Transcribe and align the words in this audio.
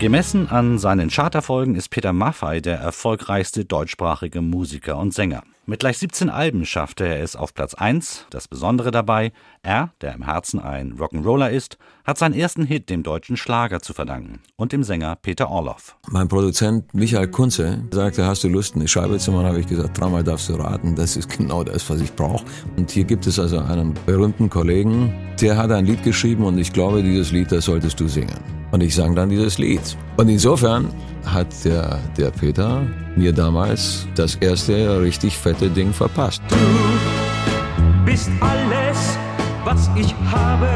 Gemessen 0.00 0.48
an 0.48 0.78
seinen 0.78 1.10
Charterfolgen 1.10 1.74
ist 1.74 1.90
Peter 1.90 2.14
Maffay 2.14 2.62
der 2.62 2.78
erfolgreichste 2.78 3.66
deutschsprachige 3.66 4.40
Musiker 4.40 4.96
und 4.96 5.12
Sänger. 5.12 5.42
Mit 5.66 5.80
gleich 5.80 5.98
17 5.98 6.30
Alben 6.30 6.64
schaffte 6.64 7.04
er 7.04 7.22
es 7.22 7.36
auf 7.36 7.52
Platz 7.52 7.74
1. 7.74 8.24
Das 8.30 8.48
Besondere 8.48 8.92
dabei, 8.92 9.30
er, 9.62 9.92
der 10.00 10.14
im 10.14 10.22
Herzen 10.22 10.58
ein 10.58 10.94
Rock'n'Roller 10.94 11.50
ist, 11.50 11.76
hat 12.02 12.16
seinen 12.16 12.32
ersten 12.32 12.64
Hit 12.64 12.88
dem 12.88 13.02
deutschen 13.02 13.36
Schlager 13.36 13.80
zu 13.80 13.92
verdanken 13.92 14.40
und 14.56 14.72
dem 14.72 14.84
Sänger 14.84 15.16
Peter 15.16 15.50
Orloff. 15.50 15.98
Mein 16.08 16.28
Produzent 16.28 16.94
Michael 16.94 17.28
Kunze 17.28 17.84
sagte, 17.90 18.24
hast 18.24 18.42
du 18.42 18.48
Lust, 18.48 18.76
eine 18.76 18.88
Scheibe 18.88 19.18
zu 19.18 19.32
machen? 19.32 19.48
Habe 19.48 19.60
ich 19.60 19.66
gesagt, 19.66 20.00
dreimal 20.00 20.24
darfst 20.24 20.48
du 20.48 20.54
raten, 20.54 20.96
das 20.96 21.18
ist 21.18 21.28
genau 21.28 21.62
das, 21.62 21.90
was 21.90 22.00
ich 22.00 22.14
brauche. 22.14 22.46
Und 22.78 22.90
hier 22.90 23.04
gibt 23.04 23.26
es 23.26 23.38
also 23.38 23.58
einen 23.58 23.92
berühmten 24.06 24.48
Kollegen, 24.48 25.14
der 25.40 25.56
hat 25.56 25.70
ein 25.70 25.86
Lied 25.86 26.02
geschrieben 26.02 26.44
und 26.44 26.58
ich 26.58 26.72
glaube, 26.72 27.02
dieses 27.02 27.32
Lied, 27.32 27.50
das 27.50 27.64
solltest 27.64 27.98
du 27.98 28.08
singen. 28.08 28.38
Und 28.72 28.82
ich 28.82 28.94
sang 28.94 29.14
dann 29.14 29.28
dieses 29.30 29.58
Lied. 29.58 29.80
Und 30.16 30.28
insofern 30.28 30.90
hat 31.24 31.48
der, 31.64 31.98
der 32.16 32.30
Peter 32.30 32.86
mir 33.16 33.32
damals 33.32 34.06
das 34.14 34.36
erste 34.36 35.00
richtig 35.00 35.36
fette 35.36 35.68
Ding 35.68 35.92
verpasst. 35.92 36.42
Du 36.48 38.04
bist 38.04 38.30
alles, 38.40 39.18
was 39.64 39.90
ich 39.96 40.14
habe 40.30 40.68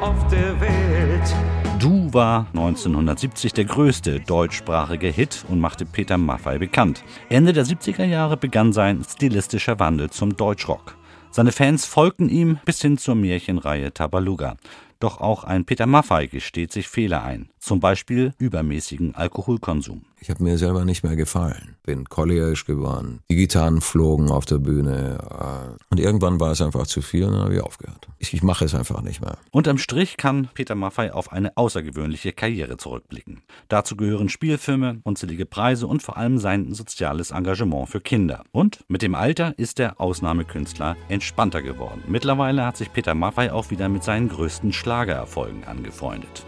auf 0.00 0.26
der 0.28 0.60
Welt. 0.60 1.34
Du 1.78 2.12
war 2.12 2.46
1970 2.54 3.52
der 3.52 3.64
größte 3.64 4.20
deutschsprachige 4.20 5.08
Hit 5.08 5.44
und 5.48 5.60
machte 5.60 5.84
Peter 5.84 6.16
Maffay 6.16 6.58
bekannt. 6.58 7.02
Ende 7.28 7.52
der 7.52 7.66
70er 7.66 8.04
Jahre 8.04 8.36
begann 8.36 8.72
sein 8.72 9.02
stilistischer 9.04 9.78
Wandel 9.80 10.10
zum 10.10 10.36
Deutschrock. 10.36 10.96
Seine 11.34 11.50
Fans 11.50 11.86
folgten 11.86 12.28
ihm 12.28 12.58
bis 12.66 12.82
hin 12.82 12.98
zur 12.98 13.14
Märchenreihe 13.14 13.94
Tabaluga. 13.94 14.58
Doch 15.00 15.18
auch 15.18 15.44
ein 15.44 15.64
Peter 15.64 15.86
Maffay 15.86 16.28
gesteht 16.28 16.72
sich 16.72 16.88
Fehler 16.88 17.24
ein, 17.24 17.48
zum 17.58 17.80
Beispiel 17.80 18.34
übermäßigen 18.38 19.14
Alkoholkonsum. 19.14 20.02
Ich 20.20 20.28
habe 20.28 20.44
mir 20.44 20.58
selber 20.58 20.84
nicht 20.84 21.02
mehr 21.02 21.16
gefallen. 21.16 21.76
Bin 21.84 22.04
cholerisch 22.04 22.66
geworden. 22.66 23.20
Die 23.30 23.36
Gitarren 23.36 23.80
flogen 23.80 24.30
auf 24.30 24.44
der 24.44 24.58
Bühne. 24.58 25.18
Äh, 25.18 25.84
und 25.90 25.98
irgendwann 25.98 26.38
war 26.38 26.52
es 26.52 26.60
einfach 26.60 26.86
zu 26.86 27.00
viel 27.00 27.24
und 27.24 27.32
dann 27.32 27.44
habe 27.44 27.54
ich 27.54 27.62
aufgehört. 27.62 28.08
Ich, 28.22 28.32
ich 28.32 28.42
mache 28.44 28.64
es 28.64 28.72
einfach 28.72 29.02
nicht 29.02 29.20
mehr. 29.20 29.36
Unterm 29.50 29.78
Strich 29.78 30.16
kann 30.16 30.48
Peter 30.54 30.76
Maffay 30.76 31.10
auf 31.10 31.32
eine 31.32 31.56
außergewöhnliche 31.56 32.32
Karriere 32.32 32.76
zurückblicken. 32.76 33.42
Dazu 33.66 33.96
gehören 33.96 34.28
Spielfilme, 34.28 35.00
unzählige 35.02 35.44
Preise 35.44 35.88
und 35.88 36.04
vor 36.04 36.16
allem 36.16 36.38
sein 36.38 36.72
soziales 36.72 37.32
Engagement 37.32 37.88
für 37.88 38.00
Kinder. 38.00 38.44
Und 38.52 38.84
mit 38.86 39.02
dem 39.02 39.16
Alter 39.16 39.58
ist 39.58 39.80
der 39.80 40.00
Ausnahmekünstler 40.00 40.96
entspannter 41.08 41.62
geworden. 41.62 42.04
Mittlerweile 42.06 42.64
hat 42.64 42.76
sich 42.76 42.92
Peter 42.92 43.16
Maffay 43.16 43.50
auch 43.50 43.70
wieder 43.70 43.88
mit 43.88 44.04
seinen 44.04 44.28
größten 44.28 44.72
Schlagererfolgen 44.72 45.64
angefreundet. 45.64 46.46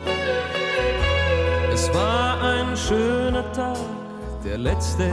Es 1.72 1.92
war 1.92 2.40
ein 2.40 2.76
schöner 2.76 3.52
Tag, 3.52 3.76
der 4.44 4.58
letzte 4.58 5.10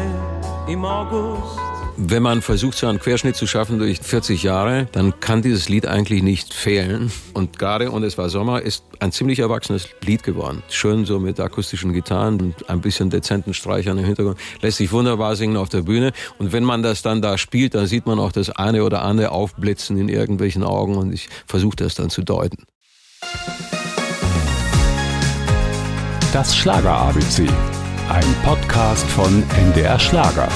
im 0.68 0.86
August. 0.86 1.71
Wenn 1.98 2.24
man 2.24 2.42
versucht, 2.42 2.78
so 2.78 2.88
einen 2.88 3.00
Querschnitt 3.00 3.36
zu 3.36 3.48
schaffen 3.48 3.78
durch 3.78 4.00
40 4.00 4.44
Jahre, 4.44 4.88
dann 4.92 5.20
kann 5.20 5.42
dieses 5.42 5.68
Lied 5.68 5.86
eigentlich 5.86 6.24
nicht 6.24 6.54
fehlen. 6.54 7.12
Und 7.34 7.60
gerade 7.60 7.92
Und 7.92 8.04
es 8.04 8.18
war 8.18 8.30
Sommer 8.30 8.62
ist 8.62 8.84
ein 9.00 9.12
ziemlich 9.12 9.40
erwachsenes 9.40 9.90
Lied 10.06 10.24
geworden. 10.24 10.64
Schön 10.70 11.06
so 11.06 11.20
mit 11.20 11.40
akustischen 11.40 11.94
Gitarren 11.94 12.40
und 12.40 12.70
ein 12.70 12.82
bisschen 12.82 13.10
dezenten 13.10 13.54
Streichern 13.54 13.98
im 13.98 14.06
Hintergrund. 14.06 14.38
Lässt 14.62 14.78
sich 14.78 14.92
wunderbar 14.92 15.36
singen 15.36 15.58
auf 15.58 15.70
der 15.70 15.82
Bühne. 15.82 16.14
Und 16.38 16.54
wenn 16.54 16.64
man 16.64 16.84
das 16.84 17.02
dann 17.02 17.22
da 17.22 17.38
spielt, 17.38 17.76
dann 17.76 17.88
sieht 17.88 18.06
man 18.06 18.20
auch 18.20 18.32
das 18.32 18.50
eine 18.50 18.84
oder 18.84 19.02
andere 19.02 19.32
aufblitzen 19.32 19.98
in 19.98 20.08
irgendwelchen 20.08 20.64
Augen. 20.64 20.96
Und 20.96 21.14
ich 21.14 21.30
versuche 21.46 21.76
das 21.76 21.96
dann 21.96 22.10
zu 22.10 22.24
deuten. 22.24 22.64
Das 26.32 26.56
Schlager 26.56 26.94
ABC. 26.94 27.46
Ein 28.10 28.36
Podcast 28.44 29.06
von 29.10 29.44
NDR 29.58 30.00
Schlager. 30.00 30.48